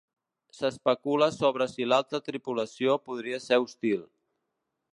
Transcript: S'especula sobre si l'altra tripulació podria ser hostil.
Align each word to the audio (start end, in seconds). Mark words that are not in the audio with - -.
S'especula 0.59 1.27
sobre 1.35 1.67
si 1.75 1.87
l'altra 1.91 2.21
tripulació 2.29 2.97
podria 3.11 3.43
ser 3.45 3.61
hostil. 3.67 4.03